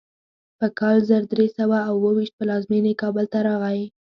په 0.59 0.67
کال 0.79 0.97
زر 1.09 1.23
درې 1.33 1.47
سوه 1.57 1.77
اوو 1.91 2.09
ویشت 2.17 2.33
پلازمینې 2.39 2.93
کابل 3.01 3.25
ته 3.33 3.39
راغی. 3.47 3.81